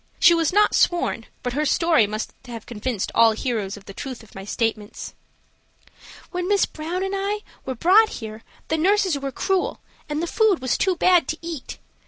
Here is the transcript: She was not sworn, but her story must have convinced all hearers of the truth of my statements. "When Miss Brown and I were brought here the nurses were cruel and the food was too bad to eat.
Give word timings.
She 0.19 0.33
was 0.33 0.51
not 0.51 0.73
sworn, 0.73 1.27
but 1.43 1.53
her 1.53 1.63
story 1.63 2.07
must 2.07 2.33
have 2.45 2.65
convinced 2.65 3.11
all 3.13 3.33
hearers 3.33 3.77
of 3.77 3.85
the 3.85 3.93
truth 3.93 4.23
of 4.23 4.33
my 4.33 4.43
statements. 4.43 5.13
"When 6.31 6.47
Miss 6.47 6.65
Brown 6.65 7.03
and 7.03 7.13
I 7.15 7.41
were 7.67 7.75
brought 7.75 8.09
here 8.09 8.41
the 8.69 8.79
nurses 8.79 9.19
were 9.19 9.31
cruel 9.31 9.79
and 10.09 10.19
the 10.19 10.25
food 10.25 10.57
was 10.59 10.75
too 10.75 10.95
bad 10.95 11.27
to 11.27 11.37
eat. 11.43 11.77